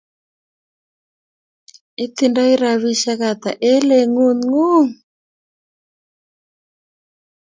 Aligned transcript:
Itindoi 2.05 2.53
rabisiek 2.61 3.21
ata 3.31 3.51
eng 3.69 3.83
lengut 3.89 4.39
ngun? 4.49 4.87